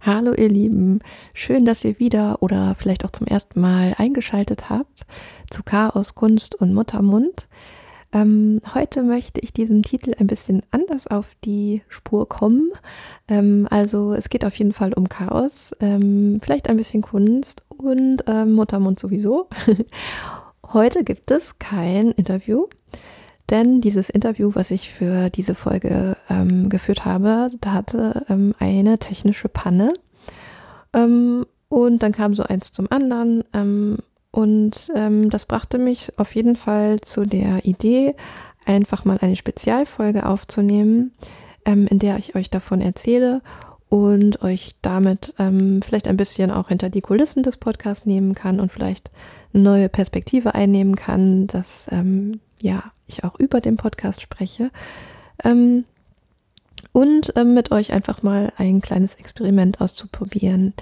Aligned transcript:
Hallo 0.00 0.32
ihr 0.32 0.48
Lieben, 0.48 1.00
schön, 1.34 1.64
dass 1.64 1.84
ihr 1.84 1.98
wieder 1.98 2.40
oder 2.40 2.76
vielleicht 2.78 3.04
auch 3.04 3.10
zum 3.10 3.26
ersten 3.26 3.60
Mal 3.60 3.96
eingeschaltet 3.98 4.70
habt 4.70 5.04
zu 5.50 5.64
Chaos, 5.64 6.14
Kunst 6.14 6.54
und 6.54 6.72
Muttermund. 6.72 7.48
Ähm, 8.12 8.60
heute 8.74 9.02
möchte 9.02 9.40
ich 9.40 9.52
diesem 9.52 9.82
Titel 9.82 10.14
ein 10.16 10.28
bisschen 10.28 10.62
anders 10.70 11.08
auf 11.08 11.34
die 11.44 11.82
Spur 11.88 12.28
kommen. 12.28 12.70
Ähm, 13.26 13.66
also 13.70 14.12
es 14.14 14.28
geht 14.28 14.44
auf 14.44 14.54
jeden 14.54 14.72
Fall 14.72 14.92
um 14.92 15.08
Chaos, 15.08 15.74
ähm, 15.80 16.38
vielleicht 16.42 16.70
ein 16.70 16.76
bisschen 16.76 17.02
Kunst 17.02 17.64
und 17.68 18.22
ähm, 18.28 18.52
Muttermund 18.52 19.00
sowieso. 19.00 19.48
heute 20.72 21.02
gibt 21.02 21.32
es 21.32 21.58
kein 21.58 22.12
Interview. 22.12 22.68
Denn 23.50 23.80
dieses 23.80 24.10
Interview, 24.10 24.50
was 24.54 24.70
ich 24.70 24.90
für 24.90 25.30
diese 25.30 25.54
Folge 25.54 26.16
ähm, 26.28 26.68
geführt 26.68 27.04
habe, 27.04 27.50
da 27.60 27.72
hatte 27.72 28.26
ähm, 28.28 28.52
eine 28.58 28.98
technische 28.98 29.48
Panne. 29.48 29.94
Ähm, 30.92 31.46
und 31.68 32.02
dann 32.02 32.12
kam 32.12 32.34
so 32.34 32.42
eins 32.42 32.72
zum 32.72 32.90
anderen. 32.90 33.44
Ähm, 33.54 33.98
und 34.30 34.90
ähm, 34.94 35.30
das 35.30 35.46
brachte 35.46 35.78
mich 35.78 36.18
auf 36.18 36.34
jeden 36.34 36.56
Fall 36.56 37.00
zu 37.00 37.24
der 37.24 37.64
Idee, 37.64 38.14
einfach 38.66 39.06
mal 39.06 39.18
eine 39.18 39.36
Spezialfolge 39.36 40.26
aufzunehmen, 40.26 41.12
ähm, 41.64 41.86
in 41.86 41.98
der 41.98 42.18
ich 42.18 42.34
euch 42.34 42.50
davon 42.50 42.82
erzähle 42.82 43.40
und 43.88 44.42
euch 44.42 44.72
damit 44.82 45.32
vielleicht 45.38 46.08
ein 46.08 46.18
bisschen 46.18 46.50
auch 46.50 46.68
hinter 46.68 46.90
die 46.90 47.00
Kulissen 47.00 47.42
des 47.42 47.56
Podcasts 47.56 48.04
nehmen 48.04 48.34
kann 48.34 48.60
und 48.60 48.70
vielleicht 48.70 49.10
eine 49.54 49.62
neue 49.62 49.88
Perspektive 49.88 50.54
einnehmen 50.54 50.94
kann, 50.94 51.46
dass 51.46 51.88
ja, 52.60 52.82
ich 53.08 53.24
auch 53.24 53.38
über 53.38 53.60
den 53.60 53.76
Podcast 53.76 54.20
spreche. 54.20 54.70
Ähm, 55.44 55.84
und 56.92 57.32
ähm, 57.36 57.54
mit 57.54 57.70
euch 57.70 57.92
einfach 57.92 58.22
mal 58.22 58.52
ein 58.56 58.80
kleines 58.80 59.14
Experiment 59.16 59.80
auszuprobieren. 59.80 60.74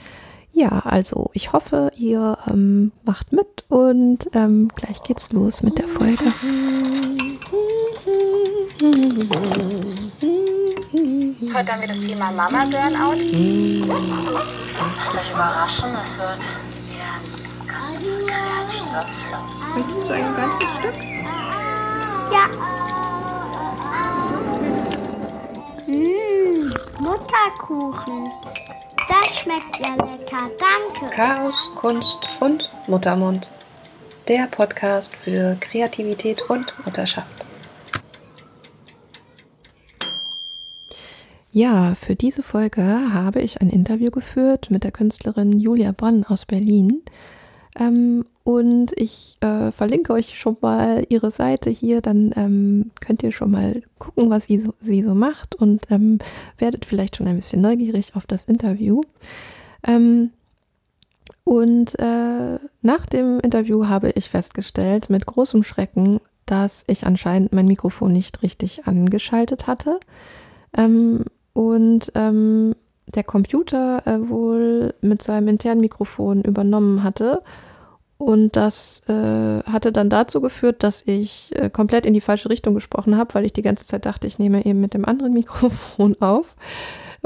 Ja, 0.53 0.81
also 0.87 1.31
ich 1.35 1.53
hoffe, 1.53 1.91
ihr 1.99 2.39
ähm, 2.47 2.93
macht 3.05 3.33
mit 3.33 3.65
und 3.69 4.31
ähm, 4.33 4.71
gleich 4.75 5.03
geht's 5.03 5.31
los 5.33 5.63
mit 5.63 5.77
der 5.77 5.87
Folge. 5.87 6.25
Heute 11.55 11.73
haben 11.73 11.81
wir 11.81 11.89
das 11.89 12.01
Thema 12.01 12.33
Mama 12.33 12.65
Burnout. 12.65 13.21
Lasst 14.97 15.19
euch 15.19 15.33
überraschen, 15.35 15.91
es 16.01 16.21
wird 16.21 16.43
wieder 16.89 17.13
ein 17.13 17.67
ganz 17.67 18.03
kreativer 18.27 19.03
Flow. 19.03 19.45
Möchtest 19.75 20.09
du 20.09 20.13
ein 20.15 20.35
ganzes 20.37 20.69
Stück? 20.79 21.36
Ja. 22.33 22.49
Mmh, 25.87 26.75
Mutterkuchen. 27.01 28.31
Das 29.09 29.39
schmeckt 29.39 29.79
ja 29.79 29.95
lecker. 29.95 30.51
Danke. 30.59 31.15
Chaos, 31.15 31.71
Kunst 31.77 32.17
und 32.41 32.71
Muttermund. 32.89 33.51
Der 34.29 34.49
Podcast 34.49 35.15
für 35.15 35.57
Kreativität 35.61 36.43
und 36.51 36.75
Mutterschaft. 36.85 37.47
Ja, 41.53 41.95
für 41.95 42.15
diese 42.17 42.43
Folge 42.43 42.83
habe 43.15 43.41
ich 43.41 43.63
ein 43.63 43.71
Interview 43.71 44.11
geführt 44.11 44.71
mit 44.71 44.85
der 44.85 44.91
Künstlerin 44.91 45.59
Julia 45.59 45.93
Bonn 45.93 46.25
aus 46.25 46.45
Berlin. 46.45 47.03
Ähm, 47.79 48.25
und 48.43 48.93
ich 48.99 49.37
äh, 49.41 49.71
verlinke 49.71 50.13
euch 50.13 50.39
schon 50.39 50.57
mal 50.61 51.05
ihre 51.09 51.31
Seite 51.31 51.69
hier, 51.69 52.01
dann 52.01 52.33
ähm, 52.37 52.91
könnt 53.01 53.23
ihr 53.23 53.33
schon 53.33 53.51
mal 53.51 53.83
gucken, 53.99 54.31
was 54.31 54.45
sie 54.45 54.61
so, 54.61 54.73
sie 54.81 55.03
so 55.03 55.15
macht 55.15 55.55
und 55.55 55.91
ähm, 55.91 56.19
werdet 56.59 56.85
vielleicht 56.85 57.17
schon 57.17 57.27
ein 57.27 57.37
bisschen 57.37 57.61
neugierig 57.61 58.15
auf 58.15 58.27
das 58.27 58.45
Interview. 58.45 59.03
Ähm, 59.87 60.31
und 61.45 61.99
äh, 61.99 62.59
nach 62.83 63.07
dem 63.07 63.41
Interview 63.41 63.87
habe 63.87 64.11
ich 64.11 64.31
festgestellt, 64.31 65.11
mit 65.11 65.27
großem 65.27 65.63
Schrecken, 65.63 66.21
dass 66.47 66.83
ich 66.87 67.07
anscheinend 67.07 67.53
mein 67.53 67.67
Mikrofon 67.67 68.13
nicht 68.13 68.43
richtig 68.43 68.87
angeschaltet 68.87 69.67
hatte. 69.67 70.01
Ähm, 70.77 71.25
und 71.53 72.11
ähm, 72.15 72.75
der 73.07 73.25
Computer 73.25 74.07
äh, 74.07 74.29
wohl 74.29 74.95
mit 75.01 75.23
seinem 75.23 75.49
internen 75.49 75.81
Mikrofon 75.81 76.43
übernommen 76.43 77.03
hatte 77.03 77.43
und 78.19 78.57
das 78.57 79.03
äh, 79.09 79.63
hatte 79.71 79.93
dann 79.93 80.09
dazu 80.09 80.41
geführt, 80.41 80.83
dass 80.83 81.03
ich 81.07 81.51
äh, 81.55 81.69
komplett 81.69 82.07
in 82.07 82.15
die 82.15 82.23
falsche 82.23 82.49
Richtung 82.49 82.75
gesprochen 82.75 83.17
habe, 83.17 83.35
weil 83.35 83.45
ich 83.45 83.53
die 83.53 83.63
ganze 83.63 83.87
Zeit 83.87 84.07
dachte, 84.07 84.27
ich 84.27 84.39
nehme 84.39 84.65
eben 84.65 84.81
mit 84.81 84.95
dem 84.95 85.05
anderen 85.05 85.33
Mikrofon 85.35 86.17
auf. 86.21 86.55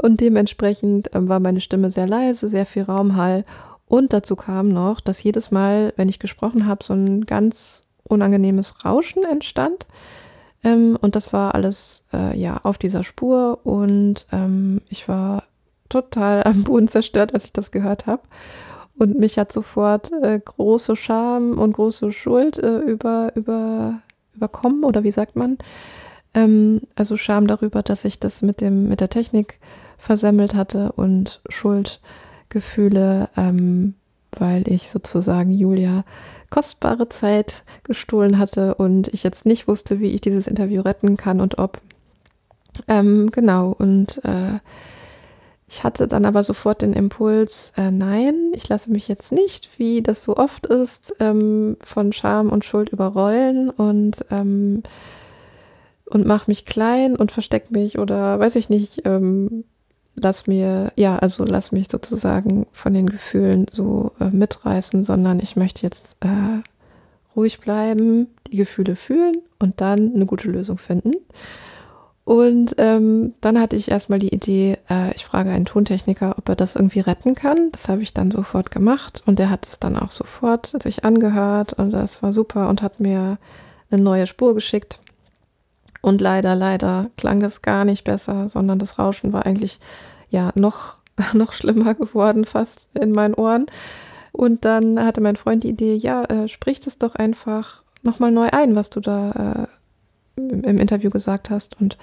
Und 0.01 0.19
dementsprechend 0.19 1.13
äh, 1.15 1.27
war 1.27 1.39
meine 1.39 1.61
Stimme 1.61 1.91
sehr 1.91 2.07
leise, 2.07 2.49
sehr 2.49 2.65
viel 2.65 2.83
Raumhall. 2.83 3.45
Und 3.87 4.11
dazu 4.11 4.35
kam 4.35 4.69
noch, 4.69 4.99
dass 4.99 5.23
jedes 5.23 5.51
Mal, 5.51 5.93
wenn 5.95 6.09
ich 6.09 6.19
gesprochen 6.19 6.65
habe, 6.67 6.83
so 6.83 6.93
ein 6.93 7.25
ganz 7.25 7.83
unangenehmes 8.03 8.83
Rauschen 8.83 9.23
entstand. 9.23 9.85
Ähm, 10.63 10.97
und 10.99 11.15
das 11.15 11.31
war 11.31 11.55
alles 11.55 12.03
äh, 12.13 12.37
ja 12.37 12.59
auf 12.63 12.77
dieser 12.77 13.03
Spur. 13.03 13.59
Und 13.63 14.27
ähm, 14.33 14.81
ich 14.89 15.07
war 15.07 15.43
total 15.87 16.43
am 16.43 16.63
Boden 16.63 16.89
zerstört, 16.89 17.33
als 17.33 17.45
ich 17.45 17.53
das 17.53 17.71
gehört 17.71 18.07
habe. 18.07 18.23
Und 18.97 19.17
mich 19.17 19.37
hat 19.37 19.51
sofort 19.51 20.11
äh, 20.21 20.39
große 20.39 20.95
Scham 20.95 21.57
und 21.57 21.73
große 21.73 22.11
Schuld 22.11 22.57
äh, 22.59 22.79
über, 22.79 23.31
über, 23.35 24.01
überkommen, 24.35 24.83
oder 24.83 25.03
wie 25.03 25.11
sagt 25.11 25.35
man? 25.35 25.57
Ähm, 26.33 26.81
also 26.95 27.17
Scham 27.17 27.47
darüber, 27.47 27.83
dass 27.83 28.05
ich 28.05 28.19
das 28.19 28.41
mit, 28.41 28.61
dem, 28.61 28.87
mit 28.87 29.01
der 29.01 29.09
Technik 29.09 29.59
versemmelt 29.97 30.55
hatte 30.55 30.91
und 30.93 31.41
Schuldgefühle, 31.49 33.29
ähm, 33.37 33.95
weil 34.31 34.67
ich 34.67 34.89
sozusagen 34.89 35.51
Julia 35.51 36.03
kostbare 36.49 37.09
Zeit 37.09 37.63
gestohlen 37.83 38.37
hatte 38.37 38.75
und 38.75 39.07
ich 39.09 39.23
jetzt 39.23 39.45
nicht 39.45 39.67
wusste, 39.67 39.99
wie 39.99 40.09
ich 40.09 40.21
dieses 40.21 40.47
Interview 40.47 40.81
retten 40.81 41.17
kann 41.17 41.41
und 41.41 41.57
ob. 41.59 41.81
Ähm, 42.87 43.29
genau, 43.31 43.75
und 43.77 44.23
äh, 44.23 44.59
ich 45.71 45.85
hatte 45.85 46.05
dann 46.09 46.25
aber 46.25 46.43
sofort 46.43 46.81
den 46.81 46.91
Impuls, 46.91 47.71
äh, 47.77 47.91
nein, 47.91 48.51
ich 48.53 48.67
lasse 48.67 48.91
mich 48.91 49.07
jetzt 49.07 49.31
nicht, 49.31 49.79
wie 49.79 50.01
das 50.01 50.21
so 50.21 50.35
oft 50.35 50.65
ist, 50.65 51.15
ähm, 51.21 51.77
von 51.81 52.11
Scham 52.11 52.49
und 52.49 52.65
Schuld 52.65 52.89
überrollen 52.89 53.69
und, 53.69 54.25
ähm, 54.31 54.83
und 56.03 56.27
mach 56.27 56.47
mich 56.47 56.65
klein 56.65 57.15
und 57.15 57.31
versteck 57.31 57.71
mich 57.71 57.97
oder 57.99 58.37
weiß 58.37 58.57
ich 58.57 58.67
nicht, 58.67 59.03
ähm, 59.05 59.63
lass 60.15 60.45
mir, 60.45 60.91
ja, 60.97 61.17
also 61.17 61.45
lass 61.45 61.71
mich 61.71 61.89
sozusagen 61.89 62.67
von 62.73 62.93
den 62.93 63.07
Gefühlen 63.07 63.65
so 63.71 64.11
äh, 64.19 64.25
mitreißen, 64.25 65.05
sondern 65.05 65.39
ich 65.39 65.55
möchte 65.55 65.83
jetzt 65.83 66.05
äh, 66.19 66.61
ruhig 67.33 67.61
bleiben, 67.61 68.27
die 68.51 68.57
Gefühle 68.57 68.97
fühlen 68.97 69.37
und 69.57 69.79
dann 69.79 70.15
eine 70.15 70.25
gute 70.25 70.51
Lösung 70.51 70.77
finden. 70.77 71.13
Und 72.23 72.75
ähm, 72.77 73.33
dann 73.41 73.59
hatte 73.59 73.75
ich 73.75 73.89
erstmal 73.89 74.19
die 74.19 74.33
Idee, 74.33 74.77
äh, 74.89 75.13
ich 75.15 75.25
frage 75.25 75.49
einen 75.49 75.65
Tontechniker, 75.65 76.35
ob 76.37 76.49
er 76.49 76.55
das 76.55 76.75
irgendwie 76.75 76.99
retten 76.99 77.33
kann. 77.33 77.71
Das 77.71 77.89
habe 77.89 78.03
ich 78.03 78.13
dann 78.13 78.29
sofort 78.29 78.69
gemacht 78.69 79.23
und 79.25 79.39
er 79.39 79.49
hat 79.49 79.65
es 79.65 79.79
dann 79.79 79.97
auch 79.97 80.11
sofort 80.11 80.67
sich 80.67 81.03
angehört 81.03 81.73
und 81.73 81.91
das 81.91 82.21
war 82.21 82.31
super 82.31 82.69
und 82.69 82.81
hat 82.81 82.99
mir 82.99 83.37
eine 83.89 84.01
neue 84.01 84.27
Spur 84.27 84.53
geschickt. 84.53 84.99
Und 86.01 86.21
leider, 86.21 86.55
leider 86.55 87.09
klang 87.17 87.39
das 87.39 87.61
gar 87.61 87.85
nicht 87.85 88.03
besser, 88.03 88.49
sondern 88.49 88.79
das 88.79 88.97
Rauschen 88.99 89.33
war 89.33 89.45
eigentlich 89.45 89.79
ja 90.29 90.51
noch, 90.55 90.97
noch 91.33 91.53
schlimmer 91.53 91.95
geworden, 91.95 92.45
fast 92.45 92.87
in 92.99 93.11
meinen 93.11 93.33
Ohren. 93.33 93.65
Und 94.31 94.63
dann 94.63 95.03
hatte 95.03 95.21
mein 95.21 95.35
Freund 95.35 95.63
die 95.63 95.69
Idee, 95.69 95.95
ja, 95.95 96.23
äh, 96.25 96.47
sprich 96.47 96.79
das 96.79 96.97
doch 96.97 97.15
einfach 97.15 97.83
nochmal 98.03 98.31
neu 98.31 98.49
ein, 98.51 98.75
was 98.75 98.89
du 98.89 98.99
da 98.99 99.67
äh, 99.67 99.80
im 100.49 100.79
Interview 100.79 101.09
gesagt 101.09 101.49
hast. 101.49 101.79
Und 101.79 101.97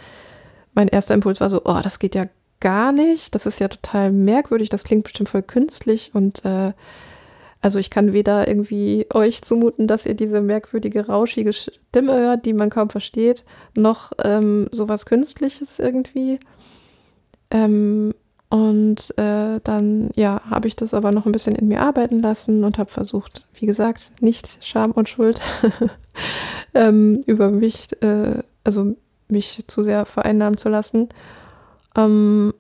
mein 0.75 0.89
erster 0.89 1.15
Impuls 1.15 1.41
war 1.41 1.51
so, 1.51 1.63
oh, 1.65 1.81
das 1.83 1.99
geht 1.99 2.15
ja 2.15 2.27
gar 2.61 2.93
nicht. 2.93 3.35
Das 3.35 3.47
ist 3.47 3.61
ja 3.61 3.69
total 3.69 4.13
merkwürdig. 4.13 4.69
Das 4.69 4.85
klingt 4.85 5.05
bestimmt 5.05 5.29
voll 5.29 5.43
künstlich. 5.43 6.11
Und 6.15 6.45
äh, 6.45 6.73
also 7.61 7.79
ich 7.79 7.91
kann 7.91 8.13
weder 8.13 8.47
irgendwie 8.47 9.07
euch 9.13 9.43
zumuten, 9.43 9.87
dass 9.87 10.07
ihr 10.07 10.15
diese 10.15 10.41
merkwürdige, 10.41 11.07
rauschige 11.07 11.53
Stimme 11.53 12.17
hört, 12.17 12.47
die 12.47 12.53
man 12.53 12.71
kaum 12.71 12.91
versteht, 12.91 13.45
noch 13.75 14.13
ähm, 14.25 14.69
sowas 14.71 15.07
Künstliches 15.07 15.79
irgendwie. 15.79 16.39
Ähm, 17.51 18.15
und 18.51 19.13
äh, 19.19 19.61
dann, 19.63 20.11
ja, 20.15 20.41
habe 20.49 20.69
ich 20.69 20.77
das 20.77 20.95
aber 20.95 21.13
noch 21.13 21.27
ein 21.27 21.33
bisschen 21.33 21.55
in 21.55 21.69
mir 21.69 21.83
arbeiten 21.83 22.23
lassen 22.23 22.65
und 22.65 22.79
habe 22.79 22.91
versucht, 22.91 23.47
wie 23.55 23.67
gesagt, 23.67 24.11
nicht 24.21 24.65
Scham 24.65 24.93
und 24.93 25.09
Schuld 25.09 25.41
ähm, 26.75 27.23
über 27.27 27.51
mich, 27.51 27.89
äh, 28.03 28.43
also 28.65 28.97
mich 29.29 29.65
zu 29.67 29.83
sehr 29.83 30.07
vereinnahmen 30.07 30.57
zu 30.57 30.69
lassen. 30.69 31.09
Ähm, 31.97 32.53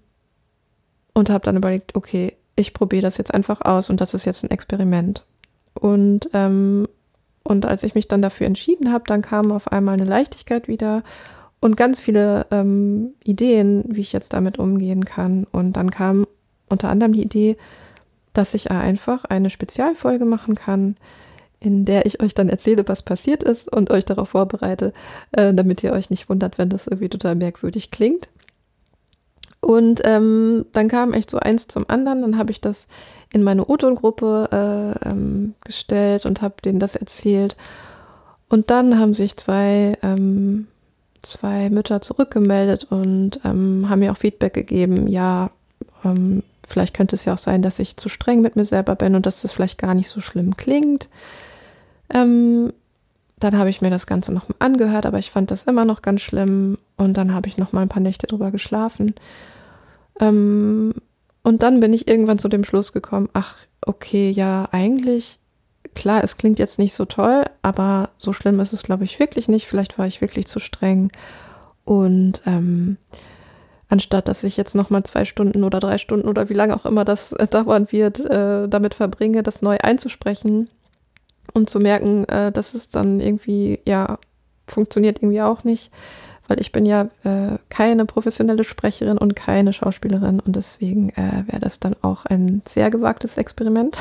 und 1.14 1.30
habe 1.30 1.44
dann 1.44 1.56
überlegt, 1.56 1.96
okay, 1.96 2.36
ich 2.54 2.74
probiere 2.74 3.02
das 3.02 3.18
jetzt 3.18 3.34
einfach 3.34 3.60
aus 3.62 3.90
und 3.90 4.00
das 4.00 4.14
ist 4.14 4.24
jetzt 4.24 4.44
ein 4.44 4.50
Experiment. 4.50 5.24
Und, 5.74 6.30
ähm, 6.32 6.86
und 7.44 7.66
als 7.66 7.82
ich 7.82 7.94
mich 7.94 8.08
dann 8.08 8.22
dafür 8.22 8.46
entschieden 8.46 8.92
habe, 8.92 9.04
dann 9.06 9.22
kam 9.22 9.52
auf 9.52 9.72
einmal 9.72 9.94
eine 9.94 10.04
Leichtigkeit 10.04 10.68
wieder 10.68 11.02
und 11.60 11.76
ganz 11.76 12.00
viele 12.00 12.46
ähm, 12.50 13.14
Ideen, 13.24 13.84
wie 13.88 14.00
ich 14.00 14.12
jetzt 14.12 14.32
damit 14.32 14.58
umgehen 14.58 15.04
kann. 15.04 15.44
Und 15.50 15.72
dann 15.74 15.90
kam 15.90 16.26
unter 16.68 16.88
anderem 16.88 17.12
die 17.12 17.22
Idee, 17.22 17.56
dass 18.32 18.54
ich 18.54 18.70
einfach 18.70 19.24
eine 19.24 19.50
Spezialfolge 19.50 20.24
machen 20.24 20.54
kann, 20.54 20.94
in 21.60 21.84
der 21.84 22.06
ich 22.06 22.22
euch 22.22 22.34
dann 22.34 22.48
erzähle, 22.48 22.86
was 22.86 23.02
passiert 23.02 23.42
ist 23.42 23.72
und 23.72 23.90
euch 23.90 24.04
darauf 24.04 24.30
vorbereite, 24.30 24.92
äh, 25.32 25.52
damit 25.52 25.82
ihr 25.82 25.92
euch 25.92 26.10
nicht 26.10 26.28
wundert, 26.28 26.58
wenn 26.58 26.68
das 26.68 26.86
irgendwie 26.86 27.08
total 27.08 27.34
merkwürdig 27.34 27.90
klingt. 27.90 28.28
Und 29.60 30.02
ähm, 30.04 30.66
dann 30.72 30.88
kam 30.88 31.12
echt 31.12 31.30
so 31.30 31.38
eins 31.38 31.66
zum 31.66 31.84
anderen. 31.88 32.22
Dann 32.22 32.38
habe 32.38 32.52
ich 32.52 32.60
das 32.60 32.86
in 33.32 33.42
meine 33.42 33.66
O-Ton-Gruppe 33.66 34.94
äh, 35.04 35.08
ähm, 35.08 35.54
gestellt 35.64 36.26
und 36.26 36.42
habe 36.42 36.54
denen 36.64 36.78
das 36.78 36.94
erzählt. 36.94 37.56
Und 38.48 38.70
dann 38.70 38.98
haben 38.98 39.14
sich 39.14 39.36
zwei, 39.36 39.98
ähm, 40.02 40.68
zwei 41.22 41.70
Mütter 41.70 42.00
zurückgemeldet 42.00 42.86
und 42.88 43.40
ähm, 43.44 43.88
haben 43.88 43.98
mir 43.98 44.12
auch 44.12 44.16
Feedback 44.16 44.54
gegeben. 44.54 45.08
Ja, 45.08 45.50
ähm, 46.04 46.42
vielleicht 46.66 46.94
könnte 46.94 47.16
es 47.16 47.24
ja 47.24 47.34
auch 47.34 47.38
sein, 47.38 47.62
dass 47.62 47.78
ich 47.78 47.96
zu 47.96 48.08
streng 48.08 48.40
mit 48.40 48.56
mir 48.56 48.64
selber 48.64 48.94
bin 48.94 49.14
und 49.14 49.26
dass 49.26 49.42
das 49.42 49.52
vielleicht 49.52 49.78
gar 49.78 49.94
nicht 49.94 50.08
so 50.08 50.20
schlimm 50.20 50.56
klingt. 50.56 51.08
Ähm, 52.12 52.72
dann 53.38 53.56
habe 53.56 53.70
ich 53.70 53.80
mir 53.80 53.90
das 53.90 54.06
Ganze 54.06 54.32
noch 54.32 54.48
mal 54.48 54.56
angehört, 54.58 55.06
aber 55.06 55.18
ich 55.18 55.30
fand 55.30 55.50
das 55.50 55.64
immer 55.64 55.84
noch 55.84 56.02
ganz 56.02 56.22
schlimm. 56.22 56.78
Und 56.96 57.16
dann 57.16 57.34
habe 57.34 57.48
ich 57.48 57.56
noch 57.56 57.72
mal 57.72 57.82
ein 57.82 57.88
paar 57.88 58.02
Nächte 58.02 58.26
drüber 58.26 58.50
geschlafen. 58.50 59.14
Ähm, 60.20 60.94
und 61.42 61.62
dann 61.62 61.80
bin 61.80 61.92
ich 61.92 62.08
irgendwann 62.08 62.38
zu 62.38 62.48
dem 62.48 62.64
Schluss 62.64 62.92
gekommen, 62.92 63.28
ach, 63.32 63.56
okay, 63.80 64.30
ja, 64.30 64.68
eigentlich, 64.72 65.38
klar, 65.94 66.22
es 66.24 66.36
klingt 66.36 66.58
jetzt 66.58 66.78
nicht 66.78 66.94
so 66.94 67.04
toll, 67.04 67.44
aber 67.62 68.10
so 68.18 68.32
schlimm 68.32 68.60
ist 68.60 68.72
es, 68.72 68.82
glaube 68.82 69.04
ich, 69.04 69.18
wirklich 69.18 69.48
nicht. 69.48 69.66
Vielleicht 69.66 69.98
war 69.98 70.06
ich 70.06 70.20
wirklich 70.20 70.46
zu 70.46 70.58
streng. 70.58 71.10
Und 71.84 72.42
ähm, 72.44 72.98
anstatt 73.88 74.28
dass 74.28 74.44
ich 74.44 74.56
jetzt 74.56 74.74
noch 74.74 74.90
mal 74.90 75.02
zwei 75.04 75.24
Stunden 75.24 75.64
oder 75.64 75.80
drei 75.80 75.98
Stunden 75.98 76.28
oder 76.28 76.48
wie 76.48 76.54
lange 76.54 76.74
auch 76.74 76.86
immer 76.86 77.04
das 77.04 77.32
äh, 77.32 77.46
dauern 77.46 77.90
wird, 77.90 78.20
äh, 78.20 78.68
damit 78.68 78.94
verbringe, 78.94 79.42
das 79.42 79.62
neu 79.62 79.78
einzusprechen, 79.82 80.68
um 81.54 81.66
zu 81.66 81.80
merken, 81.80 82.24
äh, 82.26 82.52
dass 82.52 82.74
es 82.74 82.90
dann 82.90 83.20
irgendwie, 83.20 83.80
ja, 83.86 84.18
funktioniert 84.66 85.22
irgendwie 85.22 85.40
auch 85.40 85.64
nicht, 85.64 85.90
weil 86.46 86.60
ich 86.60 86.72
bin 86.72 86.86
ja 86.86 87.08
äh, 87.24 87.58
keine 87.68 88.04
professionelle 88.04 88.64
Sprecherin 88.64 89.18
und 89.18 89.36
keine 89.36 89.72
Schauspielerin 89.72 90.40
und 90.40 90.56
deswegen 90.56 91.10
äh, 91.10 91.44
wäre 91.46 91.60
das 91.60 91.80
dann 91.80 91.94
auch 92.02 92.26
ein 92.26 92.62
sehr 92.66 92.90
gewagtes 92.90 93.36
Experiment. 93.36 93.96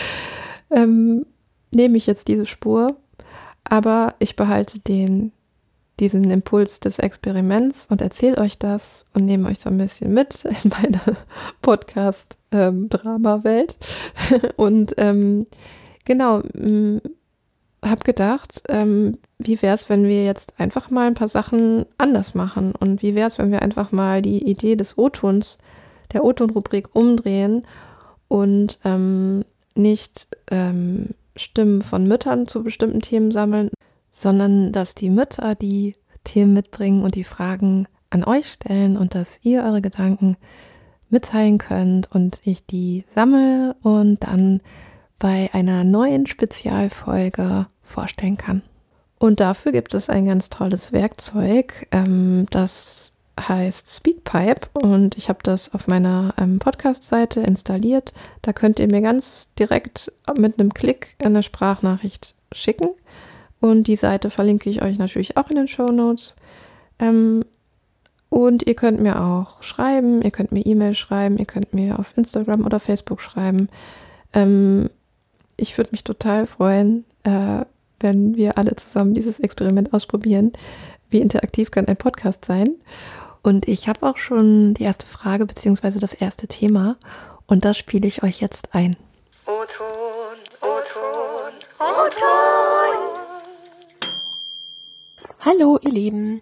ähm, 0.70 1.26
nehme 1.70 1.96
ich 1.96 2.06
jetzt 2.06 2.28
diese 2.28 2.46
Spur, 2.46 2.96
aber 3.64 4.14
ich 4.18 4.36
behalte 4.36 4.78
den, 4.78 5.32
diesen 6.00 6.28
Impuls 6.30 6.80
des 6.80 6.98
Experiments 6.98 7.86
und 7.88 8.00
erzähle 8.00 8.38
euch 8.38 8.58
das 8.58 9.04
und 9.14 9.24
nehme 9.24 9.48
euch 9.48 9.60
so 9.60 9.70
ein 9.70 9.78
bisschen 9.78 10.12
mit 10.12 10.44
in 10.64 10.70
meine 10.70 11.00
Podcast-Drama-Welt. 11.62 13.76
Und 14.56 14.94
ähm, 14.96 15.46
genau, 16.04 16.42
habe 17.84 18.04
gedacht, 18.04 18.62
ähm, 18.68 19.18
wie 19.38 19.60
wäre 19.60 19.74
es, 19.74 19.88
wenn 19.88 20.04
wir 20.04 20.24
jetzt 20.24 20.54
einfach 20.58 20.90
mal 20.90 21.08
ein 21.08 21.14
paar 21.14 21.28
Sachen 21.28 21.86
anders 21.98 22.34
machen? 22.34 22.72
Und 22.78 23.02
wie 23.02 23.14
wäre 23.14 23.26
es, 23.26 23.38
wenn 23.38 23.50
wir 23.50 23.62
einfach 23.62 23.92
mal 23.92 24.22
die 24.22 24.48
Idee 24.48 24.76
des 24.76 24.96
O-Tons, 24.96 25.58
der 26.12 26.24
O-Ton-Rubrik 26.24 26.94
umdrehen 26.94 27.66
und 28.28 28.78
ähm, 28.84 29.44
nicht 29.74 30.28
ähm, 30.50 31.10
Stimmen 31.34 31.82
von 31.82 32.06
Müttern 32.06 32.46
zu 32.46 32.62
bestimmten 32.62 33.00
Themen 33.00 33.32
sammeln, 33.32 33.70
sondern 34.12 34.70
dass 34.70 34.94
die 34.94 35.10
Mütter 35.10 35.54
die 35.54 35.96
Themen 36.22 36.52
mitbringen 36.52 37.02
und 37.02 37.16
die 37.16 37.24
Fragen 37.24 37.88
an 38.10 38.24
euch 38.24 38.52
stellen 38.52 38.96
und 38.96 39.14
dass 39.14 39.40
ihr 39.42 39.64
eure 39.64 39.82
Gedanken 39.82 40.36
mitteilen 41.08 41.58
könnt 41.58 42.12
und 42.12 42.40
ich 42.44 42.64
die 42.66 43.04
sammle 43.14 43.74
und 43.82 44.22
dann 44.24 44.60
bei 45.18 45.50
einer 45.52 45.84
neuen 45.84 46.26
Spezialfolge 46.26 47.66
vorstellen 47.82 48.36
kann. 48.36 48.62
Und 49.18 49.40
dafür 49.40 49.72
gibt 49.72 49.94
es 49.94 50.10
ein 50.10 50.26
ganz 50.26 50.50
tolles 50.50 50.92
Werkzeug, 50.92 51.86
ähm, 51.92 52.46
das 52.50 53.12
heißt 53.38 53.88
Speakpipe 53.88 54.68
und 54.74 55.16
ich 55.16 55.28
habe 55.28 55.38
das 55.42 55.72
auf 55.72 55.86
meiner 55.86 56.34
ähm, 56.38 56.58
Podcast-Seite 56.58 57.40
installiert. 57.40 58.12
Da 58.42 58.52
könnt 58.52 58.78
ihr 58.78 58.88
mir 58.88 59.00
ganz 59.00 59.54
direkt 59.54 60.12
mit 60.36 60.58
einem 60.58 60.74
Klick 60.74 61.14
eine 61.22 61.42
Sprachnachricht 61.42 62.34
schicken 62.52 62.90
und 63.62 63.84
die 63.84 63.96
Seite 63.96 64.28
verlinke 64.28 64.68
ich 64.68 64.82
euch 64.82 64.98
natürlich 64.98 65.36
auch 65.36 65.48
in 65.48 65.56
den 65.56 65.68
Show 65.68 65.86
Notes. 65.92 66.34
Ähm, 66.98 67.44
und 68.28 68.66
ihr 68.66 68.74
könnt 68.74 69.00
mir 69.00 69.22
auch 69.22 69.62
schreiben, 69.62 70.20
ihr 70.20 70.32
könnt 70.32 70.50
mir 70.50 70.66
E-Mail 70.66 70.94
schreiben, 70.94 71.38
ihr 71.38 71.44
könnt 71.44 71.72
mir 71.72 71.98
auf 71.98 72.16
Instagram 72.16 72.66
oder 72.66 72.80
Facebook 72.80 73.20
schreiben. 73.20 73.68
Ähm, 74.32 74.90
ich 75.56 75.78
würde 75.78 75.90
mich 75.92 76.02
total 76.02 76.46
freuen, 76.46 77.04
äh, 77.22 77.64
wenn 78.00 78.36
wir 78.36 78.58
alle 78.58 78.74
zusammen 78.74 79.14
dieses 79.14 79.38
Experiment 79.38 79.92
ausprobieren. 79.92 80.52
Wie 81.08 81.20
interaktiv 81.20 81.70
kann 81.70 81.86
ein 81.86 81.96
Podcast 81.96 82.44
sein? 82.44 82.74
Und 83.42 83.68
ich 83.68 83.86
habe 83.86 84.04
auch 84.08 84.16
schon 84.16 84.74
die 84.74 84.84
erste 84.84 85.06
Frage 85.06 85.46
bzw. 85.46 86.00
das 86.00 86.14
erste 86.14 86.48
Thema 86.48 86.96
und 87.46 87.64
das 87.64 87.78
spiele 87.78 88.08
ich 88.08 88.24
euch 88.24 88.40
jetzt 88.40 88.70
ein. 88.72 88.96
O-Ton, 89.46 89.86
O-Ton, 90.62 91.52
O-Ton. 91.78 93.11
Hallo 95.44 95.76
ihr 95.82 95.90
Lieben. 95.90 96.40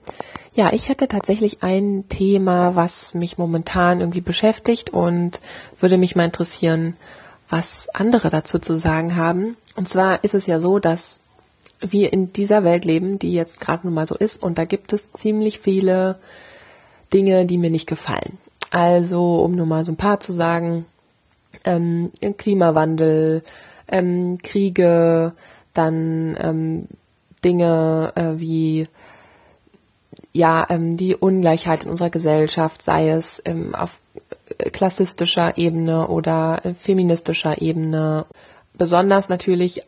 Ja, 0.52 0.74
ich 0.74 0.90
hätte 0.90 1.08
tatsächlich 1.08 1.62
ein 1.62 2.04
Thema, 2.10 2.76
was 2.76 3.14
mich 3.14 3.38
momentan 3.38 4.00
irgendwie 4.00 4.20
beschäftigt 4.20 4.90
und 4.90 5.40
würde 5.80 5.96
mich 5.96 6.16
mal 6.16 6.26
interessieren, 6.26 6.98
was 7.48 7.88
andere 7.94 8.28
dazu 8.28 8.58
zu 8.58 8.76
sagen 8.76 9.16
haben. 9.16 9.56
Und 9.74 9.88
zwar 9.88 10.22
ist 10.22 10.34
es 10.34 10.46
ja 10.46 10.60
so, 10.60 10.78
dass 10.78 11.22
wir 11.80 12.12
in 12.12 12.34
dieser 12.34 12.62
Welt 12.62 12.84
leben, 12.84 13.18
die 13.18 13.32
jetzt 13.32 13.58
gerade 13.58 13.86
nun 13.86 13.94
mal 13.94 14.06
so 14.06 14.14
ist. 14.14 14.42
Und 14.42 14.58
da 14.58 14.66
gibt 14.66 14.92
es 14.92 15.10
ziemlich 15.12 15.60
viele 15.60 16.18
Dinge, 17.14 17.46
die 17.46 17.56
mir 17.56 17.70
nicht 17.70 17.86
gefallen. 17.86 18.36
Also, 18.70 19.40
um 19.42 19.52
nur 19.52 19.64
mal 19.64 19.86
so 19.86 19.92
ein 19.92 19.96
paar 19.96 20.20
zu 20.20 20.30
sagen, 20.32 20.84
ähm, 21.64 22.10
Klimawandel, 22.36 23.44
ähm, 23.88 24.36
Kriege, 24.42 25.32
dann 25.72 26.36
ähm, 26.38 26.86
Dinge 27.44 28.12
äh, 28.14 28.38
wie 28.38 28.86
ja 30.32 30.66
ähm, 30.68 30.96
die 30.96 31.16
Ungleichheit 31.16 31.84
in 31.84 31.90
unserer 31.90 32.10
Gesellschaft, 32.10 32.82
sei 32.82 33.10
es 33.10 33.42
ähm, 33.44 33.74
auf 33.74 33.98
klassistischer 34.72 35.56
Ebene 35.58 36.08
oder 36.08 36.62
feministischer 36.78 37.60
Ebene. 37.60 38.26
Besonders 38.74 39.28
natürlich 39.28 39.82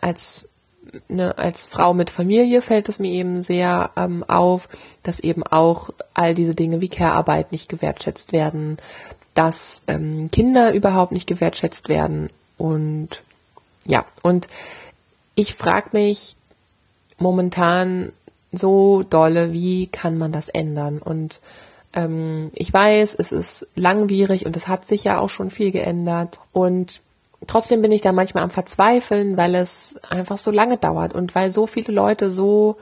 als 0.00 0.48
ne, 1.08 1.36
als 1.38 1.64
Frau 1.64 1.94
mit 1.94 2.10
Familie 2.10 2.62
fällt 2.62 2.88
es 2.88 2.98
mir 2.98 3.10
eben 3.10 3.42
sehr 3.42 3.90
ähm, 3.96 4.24
auf, 4.24 4.68
dass 5.02 5.20
eben 5.20 5.42
auch 5.42 5.90
all 6.14 6.34
diese 6.34 6.54
Dinge 6.54 6.80
wie 6.80 6.88
Care-Arbeit 6.88 7.52
nicht 7.52 7.68
gewertschätzt 7.68 8.32
werden, 8.32 8.78
dass 9.34 9.82
ähm, 9.86 10.30
Kinder 10.30 10.74
überhaupt 10.74 11.12
nicht 11.12 11.26
gewertschätzt 11.26 11.88
werden 11.88 12.30
und 12.58 13.22
ja, 13.86 14.04
und 14.22 14.46
ich 15.34 15.54
frage 15.54 15.90
mich 15.92 16.36
momentan 17.22 18.12
so 18.52 19.02
dolle, 19.02 19.52
wie 19.52 19.86
kann 19.86 20.18
man 20.18 20.32
das 20.32 20.48
ändern? 20.48 20.98
Und 20.98 21.40
ähm, 21.94 22.50
ich 22.54 22.72
weiß, 22.72 23.14
es 23.18 23.32
ist 23.32 23.66
langwierig 23.74 24.46
und 24.46 24.56
es 24.56 24.68
hat 24.68 24.84
sich 24.84 25.04
ja 25.04 25.18
auch 25.18 25.30
schon 25.30 25.50
viel 25.50 25.70
geändert 25.70 26.40
und 26.52 27.00
trotzdem 27.46 27.82
bin 27.82 27.92
ich 27.92 28.02
da 28.02 28.12
manchmal 28.12 28.44
am 28.44 28.50
Verzweifeln, 28.50 29.36
weil 29.36 29.54
es 29.54 29.96
einfach 30.08 30.38
so 30.38 30.50
lange 30.50 30.76
dauert 30.76 31.14
und 31.14 31.34
weil 31.34 31.50
so 31.50 31.66
viele 31.66 31.92
Leute 31.92 32.30
so 32.30 32.76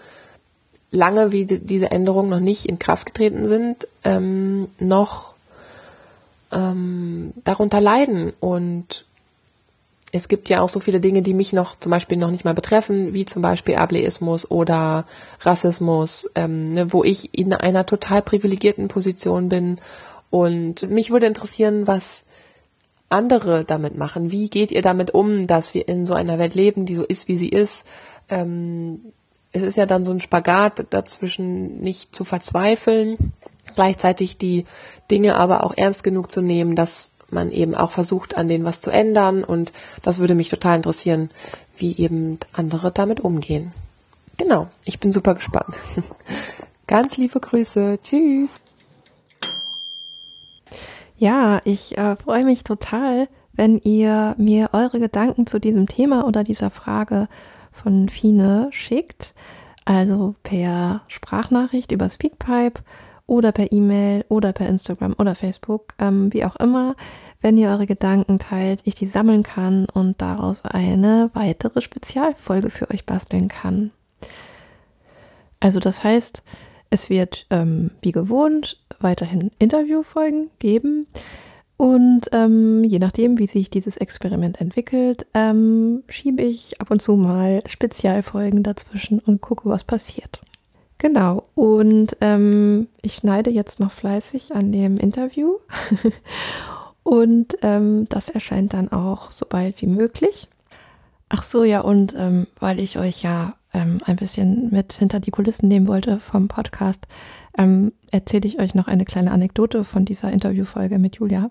lange, 0.91 1.33
wie 1.33 1.47
die, 1.47 1.61
diese 1.61 1.91
Änderungen 1.91 2.31
noch 2.31 2.41
nicht 2.41 2.67
in 2.67 2.79
Kraft 2.79 3.07
getreten 3.07 3.49
sind, 3.49 3.87
ähm, 4.05 4.69
noch 4.79 5.35
ähm, 6.53 7.33
darunter 7.45 7.81
leiden. 7.81 8.33
Und 8.41 9.05
es 10.13 10.29
gibt 10.29 10.49
ja 10.49 10.61
auch 10.61 10.69
so 10.69 10.81
viele 10.81 11.01
Dinge, 11.01 11.23
die 11.23 11.35
mich 11.35 11.53
noch 11.53 11.79
zum 11.79 11.91
Beispiel 11.91 12.19
noch 12.19 12.31
nicht 12.31 12.45
mal 12.45 12.55
betreffen, 12.55 13.15
wie 13.15 13.25
zum 13.25 13.43
Beispiel 13.43 13.77
Ableismus 13.77 14.51
oder 14.51 15.07
Rassismus, 15.41 16.29
ähm, 16.35 16.73
ne, 16.73 16.93
wo 16.93 17.05
ich 17.05 17.37
in 17.39 17.53
einer 17.53 17.87
total 17.87 18.23
privilegierten 18.23 18.89
Position 18.89 19.49
bin. 19.49 19.79
Und 20.31 20.89
mich 20.91 21.11
würde 21.11 21.27
interessieren, 21.27 21.87
was 21.87 22.25
andere 23.11 23.65
damit 23.65 23.97
machen? 23.97 24.31
Wie 24.31 24.49
geht 24.49 24.73
ihr 24.73 24.83
damit 24.83 25.13
um, 25.13 25.47
dass 25.47 25.75
wir 25.75 25.87
in 25.89 26.07
so 26.07 26.15
einer 26.15 26.39
Welt 26.39 26.55
leben, 26.55 26.87
die 26.87 26.95
so 26.95 27.05
ist, 27.05 27.29
wie 27.29 27.37
sie 27.37 27.49
ist? 27.49 27.85
Ähm, 28.29 29.13
es 29.53 29.63
ist 29.63 29.77
ja 29.77 29.87
dann 29.87 30.05
so 30.05 30.13
ein 30.13 30.21
Spagat 30.21 30.87
dazwischen, 30.91 31.81
nicht 31.81 32.15
zu 32.15 32.25
verzweifeln, 32.25 33.33
gleichzeitig 33.75 34.39
die 34.39 34.65
Dinge 35.11 35.35
aber 35.35 35.65
auch 35.65 35.77
ernst 35.77 36.05
genug 36.05 36.31
zu 36.31 36.41
nehmen, 36.41 36.77
dass 36.77 37.13
man 37.33 37.51
eben 37.51 37.75
auch 37.75 37.91
versucht, 37.91 38.37
an 38.37 38.49
denen 38.49 38.65
was 38.65 38.81
zu 38.81 38.91
ändern. 38.91 39.45
Und 39.45 39.73
das 40.03 40.19
würde 40.19 40.35
mich 40.35 40.49
total 40.49 40.77
interessieren, 40.77 41.31
wie 41.77 41.97
eben 41.97 42.39
andere 42.53 42.91
damit 42.93 43.21
umgehen. 43.21 43.73
Genau, 44.37 44.69
ich 44.85 45.01
bin 45.01 45.13
super 45.13 45.35
gespannt. 45.35 45.77
Ganz 46.87 47.17
liebe 47.17 47.41
Grüße. 47.41 47.99
Tschüss. 48.03 48.57
Ja, 51.19 51.61
ich 51.65 51.99
äh, 51.99 52.17
freue 52.17 52.45
mich 52.45 52.65
total, 52.65 53.29
wenn 53.53 53.79
ihr 53.79 54.35
mir 54.39 54.71
eure 54.73 55.01
Gedanken 55.01 55.47
zu 55.47 55.61
diesem 55.61 55.87
Thema 55.87 56.27
oder 56.27 56.45
dieser 56.45 56.71
Frage 56.71 57.29
von 57.71 58.09
Fine 58.09 58.69
schickt. 58.71 59.35
Also 59.85 60.35
per 60.43 61.03
Sprachnachricht 61.09 61.93
über 61.93 62.09
Speakpipe 62.09 62.83
oder 63.31 63.53
per 63.53 63.71
E-Mail 63.71 64.25
oder 64.29 64.53
per 64.53 64.69
Instagram 64.69 65.15
oder 65.17 65.37
Facebook, 65.37 65.95
ähm, 66.01 66.33
wie 66.33 66.45
auch 66.45 66.57
immer, 66.57 66.97
wenn 67.41 67.57
ihr 67.57 67.69
eure 67.69 67.87
Gedanken 67.87 68.41
teilt, 68.41 68.81
ich 68.85 68.97
die 68.97 69.07
sammeln 69.07 69.45
kann 69.45 69.87
und 69.87 70.21
daraus 70.21 70.65
eine 70.65 71.31
weitere 71.33 71.81
Spezialfolge 71.81 72.71
für 72.71 72.91
euch 72.91 73.07
basteln 73.07 73.47
kann. 73.47 73.93
Also 75.61 75.79
das 75.79 76.03
heißt, 76.03 76.43
es 76.91 77.09
wird 77.09 77.47
ähm, 77.51 77.93
wie 78.03 78.11
gewohnt 78.11 78.83
weiterhin 78.99 79.53
Interviewfolgen 79.61 80.51
geben. 80.59 81.07
Und 81.77 82.31
ähm, 82.33 82.83
je 82.83 82.99
nachdem, 82.99 83.39
wie 83.39 83.47
sich 83.47 83.71
dieses 83.71 83.97
Experiment 83.97 84.61
entwickelt, 84.61 85.25
ähm, 85.35 86.03
schiebe 86.09 86.43
ich 86.43 86.81
ab 86.81 86.91
und 86.91 87.01
zu 87.01 87.15
mal 87.15 87.63
Spezialfolgen 87.67 88.65
dazwischen 88.65 89.21
und 89.21 89.41
gucke, 89.41 89.69
was 89.69 89.85
passiert. 89.85 90.41
Genau, 91.01 91.45
und 91.55 92.15
ähm, 92.21 92.89
ich 93.01 93.15
schneide 93.15 93.49
jetzt 93.49 93.81
noch 93.81 93.91
fleißig 93.91 94.55
an 94.55 94.71
dem 94.71 94.99
Interview. 94.99 95.55
und 97.03 97.57
ähm, 97.63 98.07
das 98.11 98.29
erscheint 98.29 98.75
dann 98.75 98.93
auch 98.93 99.31
so 99.31 99.47
bald 99.49 99.81
wie 99.81 99.87
möglich. 99.87 100.47
Ach 101.31 101.43
so, 101.43 101.65
ja, 101.65 101.81
und 101.81 102.15
ähm, 102.19 102.47
weil 102.59 102.79
ich 102.79 102.99
euch 102.99 103.23
ja 103.23 103.55
ähm, 103.73 104.01
ein 104.05 104.17
bisschen 104.17 104.69
mit 104.73 104.93
hinter 104.93 105.21
die 105.21 105.31
Kulissen 105.31 105.69
nehmen 105.69 105.89
wollte 105.89 106.21
vom 106.21 106.49
Podcast, 106.49 107.07
ähm, 107.57 107.93
erzähle 108.11 108.47
ich 108.47 108.61
euch 108.61 108.75
noch 108.75 108.87
eine 108.87 109.07
kleine 109.07 109.31
Anekdote 109.31 109.85
von 109.85 110.05
dieser 110.05 110.31
Interviewfolge 110.31 110.99
mit 110.99 111.17
Julia. 111.17 111.51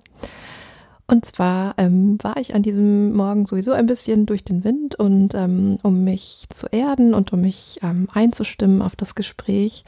Und 1.10 1.26
zwar 1.26 1.74
ähm, 1.78 2.20
war 2.22 2.38
ich 2.38 2.54
an 2.54 2.62
diesem 2.62 3.14
Morgen 3.14 3.48
sowieso 3.48 3.72
ein 3.72 3.88
bisschen 3.88 4.28
durch 4.28 4.44
den 4.44 4.64
Wind 4.64 4.94
und 4.94 5.34
ähm, 5.34 5.80
um 5.82 6.04
mich 6.04 6.46
zu 6.52 6.68
erden 6.68 7.16
und 7.16 7.34
um 7.34 7.42
mich 7.42 7.80
ähm, 7.82 8.08
einzustimmen 8.14 8.84
auf 8.84 8.96
das 8.96 9.16
Gespräch, 9.16 9.86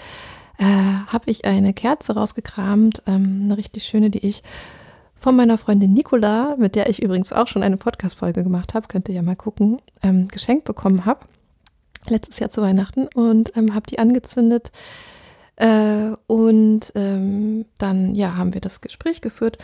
äh, 0.57 0.65
habe 0.65 1.29
ich 1.29 1.45
eine 1.45 1.75
Kerze 1.75 2.15
rausgekramt, 2.15 3.03
ähm, 3.05 3.41
eine 3.43 3.57
richtig 3.57 3.83
schöne, 3.83 4.09
die 4.09 4.25
ich 4.25 4.41
von 5.15 5.35
meiner 5.35 5.59
Freundin 5.59 5.93
Nicola, 5.93 6.55
mit 6.57 6.73
der 6.73 6.89
ich 6.89 7.03
übrigens 7.03 7.31
auch 7.31 7.47
schon 7.47 7.61
eine 7.61 7.77
Podcast-Folge 7.77 8.41
gemacht 8.41 8.73
habe, 8.73 8.87
könnt 8.87 9.07
ihr 9.07 9.13
ja 9.13 9.21
mal 9.21 9.35
gucken, 9.35 9.79
ähm, 10.01 10.27
geschenkt 10.27 10.63
bekommen 10.63 11.05
habe, 11.05 11.27
letztes 12.09 12.39
Jahr 12.39 12.49
zu 12.49 12.63
Weihnachten 12.63 13.07
und 13.13 13.55
ähm, 13.55 13.75
habe 13.75 13.85
die 13.85 13.99
angezündet 13.99 14.71
äh, 15.57 16.13
und 16.25 16.93
dann, 16.95 18.15
ja, 18.15 18.37
haben 18.37 18.55
wir 18.55 18.61
das 18.61 18.81
Gespräch 18.81 19.21
geführt. 19.21 19.59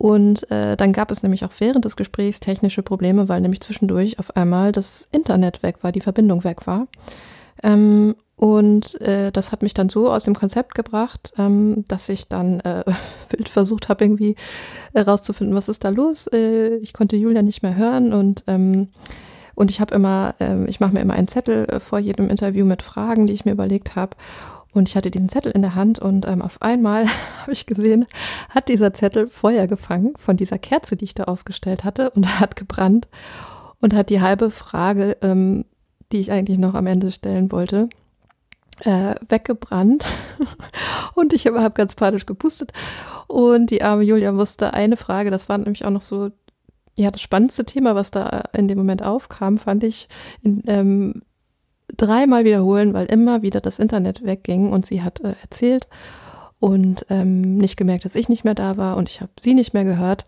Und 0.00 0.50
äh, 0.50 0.78
dann 0.78 0.94
gab 0.94 1.10
es 1.10 1.22
nämlich 1.22 1.44
auch 1.44 1.50
während 1.58 1.84
des 1.84 1.94
Gesprächs 1.94 2.40
technische 2.40 2.82
Probleme, 2.82 3.28
weil 3.28 3.42
nämlich 3.42 3.60
zwischendurch 3.60 4.18
auf 4.18 4.34
einmal 4.34 4.72
das 4.72 5.06
Internet 5.12 5.62
weg 5.62 5.76
war, 5.82 5.92
die 5.92 6.00
Verbindung 6.00 6.42
weg 6.42 6.66
war. 6.66 6.86
Ähm, 7.62 8.14
und 8.34 8.98
äh, 9.02 9.30
das 9.30 9.52
hat 9.52 9.60
mich 9.60 9.74
dann 9.74 9.90
so 9.90 10.10
aus 10.10 10.24
dem 10.24 10.34
Konzept 10.34 10.74
gebracht, 10.74 11.34
ähm, 11.36 11.84
dass 11.86 12.08
ich 12.08 12.28
dann 12.28 12.60
äh, 12.60 12.82
wild 13.28 13.50
versucht 13.50 13.90
habe, 13.90 14.02
irgendwie 14.02 14.36
herauszufinden, 14.94 15.54
was 15.54 15.68
ist 15.68 15.84
da 15.84 15.90
los. 15.90 16.28
Äh, 16.28 16.76
ich 16.76 16.94
konnte 16.94 17.16
Julia 17.16 17.42
nicht 17.42 17.62
mehr 17.62 17.76
hören 17.76 18.14
und 18.14 18.42
ähm, 18.46 18.88
und 19.54 19.70
ich 19.70 19.82
habe 19.82 19.94
immer, 19.94 20.34
ähm, 20.40 20.66
ich 20.66 20.80
mache 20.80 20.94
mir 20.94 21.00
immer 21.00 21.12
einen 21.12 21.28
Zettel 21.28 21.66
äh, 21.66 21.80
vor 21.80 21.98
jedem 21.98 22.30
Interview 22.30 22.64
mit 22.64 22.80
Fragen, 22.80 23.26
die 23.26 23.34
ich 23.34 23.44
mir 23.44 23.52
überlegt 23.52 23.96
habe. 23.96 24.16
Und 24.72 24.88
ich 24.88 24.96
hatte 24.96 25.10
diesen 25.10 25.28
Zettel 25.28 25.52
in 25.52 25.62
der 25.62 25.74
Hand 25.74 25.98
und 25.98 26.26
ähm, 26.26 26.42
auf 26.42 26.62
einmal 26.62 27.06
habe 27.40 27.52
ich 27.52 27.66
gesehen, 27.66 28.06
hat 28.48 28.68
dieser 28.68 28.94
Zettel 28.94 29.28
Feuer 29.28 29.66
gefangen 29.66 30.14
von 30.16 30.36
dieser 30.36 30.58
Kerze, 30.58 30.96
die 30.96 31.04
ich 31.04 31.14
da 31.14 31.24
aufgestellt 31.24 31.84
hatte 31.84 32.10
und 32.10 32.40
hat 32.40 32.56
gebrannt 32.56 33.08
und 33.80 33.94
hat 33.94 34.10
die 34.10 34.20
halbe 34.20 34.50
Frage, 34.50 35.16
ähm, 35.22 35.64
die 36.12 36.18
ich 36.18 36.32
eigentlich 36.32 36.58
noch 36.58 36.74
am 36.74 36.86
Ende 36.86 37.10
stellen 37.10 37.50
wollte, 37.52 37.88
äh, 38.80 39.14
weggebrannt. 39.28 40.06
und 41.14 41.32
ich 41.32 41.46
habe 41.46 41.70
ganz 41.70 41.94
panisch 41.94 42.26
gepustet. 42.26 42.72
Und 43.26 43.70
die 43.70 43.82
arme 43.82 44.02
Julia 44.02 44.34
wusste 44.34 44.74
eine 44.74 44.96
Frage, 44.96 45.30
das 45.30 45.48
war 45.48 45.58
nämlich 45.58 45.84
auch 45.84 45.90
noch 45.90 46.02
so, 46.02 46.30
ja, 46.96 47.10
das 47.10 47.20
spannendste 47.20 47.64
Thema, 47.64 47.94
was 47.94 48.10
da 48.10 48.44
in 48.52 48.68
dem 48.68 48.78
Moment 48.78 49.02
aufkam, 49.02 49.58
fand 49.58 49.84
ich 49.84 50.08
in, 50.42 50.62
ähm, 50.66 51.22
dreimal 51.96 52.44
wiederholen, 52.44 52.94
weil 52.94 53.06
immer 53.06 53.42
wieder 53.42 53.60
das 53.60 53.78
Internet 53.78 54.24
wegging 54.24 54.70
und 54.70 54.86
sie 54.86 55.02
hat 55.02 55.20
äh, 55.20 55.34
erzählt 55.42 55.88
und 56.58 57.06
ähm, 57.08 57.56
nicht 57.56 57.76
gemerkt, 57.76 58.04
dass 58.04 58.14
ich 58.14 58.28
nicht 58.28 58.44
mehr 58.44 58.54
da 58.54 58.76
war 58.76 58.96
und 58.96 59.08
ich 59.08 59.20
habe 59.20 59.32
sie 59.40 59.54
nicht 59.54 59.74
mehr 59.74 59.84
gehört. 59.84 60.26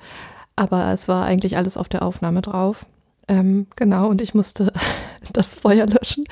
Aber 0.56 0.92
es 0.92 1.08
war 1.08 1.24
eigentlich 1.24 1.56
alles 1.56 1.76
auf 1.76 1.88
der 1.88 2.02
Aufnahme 2.02 2.42
drauf. 2.42 2.86
Ähm, 3.28 3.66
genau, 3.76 4.08
und 4.08 4.20
ich 4.20 4.34
musste 4.34 4.72
das 5.32 5.54
Feuer 5.54 5.86
löschen. 5.86 6.24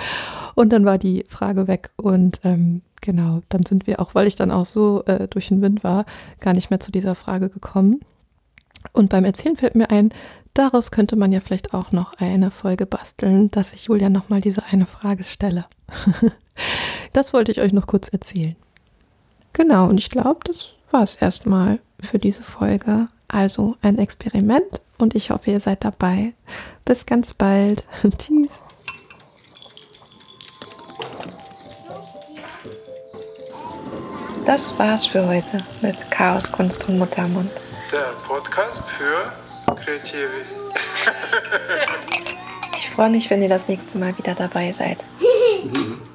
Und 0.55 0.73
dann 0.73 0.85
war 0.85 0.99
die 0.99 1.25
Frage 1.29 1.69
weg. 1.69 1.91
Und 1.97 2.41
ähm, 2.45 2.83
genau, 3.01 3.41
dann 3.49 3.65
sind 3.65 3.87
wir 3.87 4.01
auch, 4.01 4.15
weil 4.15 4.27
ich 4.27 4.37
dann 4.37 4.51
auch 4.51 4.67
so 4.67 5.05
äh, 5.07 5.29
durch 5.29 5.49
den 5.49 5.63
Wind 5.63 5.85
war, 5.85 6.05
gar 6.41 6.55
nicht 6.55 6.71
mehr 6.71 6.81
zu 6.81 6.93
dieser 6.93 7.15
Frage 7.15 7.49
gekommen. 7.49 8.01
Und 8.93 9.11
beim 9.11 9.25
Erzählen 9.25 9.57
fällt 9.57 9.75
mir 9.75 9.91
ein, 9.91 10.11
Daraus 10.55 10.91
könnte 10.91 11.17
man 11.17 11.33
ja 11.33 11.41
vielleicht 11.41 11.75
auch 11.75 11.93
noch 11.93 12.15
eine 12.15 12.51
Folge 12.51 12.87
basteln, 12.87 13.51
dass 13.51 13.73
ich 13.73 13.85
Julia 13.85 14.09
nochmal 14.11 14.41
diese 14.41 14.65
eine 14.65 14.87
Frage 14.87 15.25
stelle. 15.25 15.67
das 17.13 17.33
wollte 17.33 17.53
ich 17.53 17.61
euch 17.61 17.73
noch 17.73 17.87
kurz 17.87 18.09
erzählen. 18.09 18.57
Genau, 19.53 19.89
und 19.89 19.99
ich 19.99 20.11
glaube, 20.11 20.41
das 20.45 20.73
war 20.91 21.03
es 21.03 21.17
erstmal 21.17 21.79
für 22.01 22.19
diese 22.19 22.43
Folge. 22.43 23.09
Also 23.29 23.77
ein 23.81 23.99
Experiment 23.99 24.81
und 24.99 25.15
ich 25.15 25.31
hoffe, 25.31 25.53
ihr 25.53 25.61
seid 25.61 25.85
dabei. 25.85 26.33
Bis 26.85 27.07
ganz 27.07 27.33
bald. 27.33 27.85
Tschüss. 28.19 28.51
Das 34.47 34.77
war's 34.79 35.07
für 35.07 35.29
heute 35.29 35.63
mit 35.81 36.11
Chaos, 36.11 36.51
Kunst 36.51 36.89
und 36.89 36.99
Muttermund. 36.99 37.53
Der 37.93 38.13
Podcast 38.27 38.89
für 38.91 39.33
Kreative. 39.85 40.31
Ich 42.77 42.91
freue 42.91 43.11
mich, 43.11 43.31
wenn 43.31 43.43
ihr 43.43 43.49
das 43.49 43.69
nächste 43.69 43.99
Mal 43.99 44.17
wieder 44.19 44.35
dabei 44.35 44.73
seid. 44.73 44.99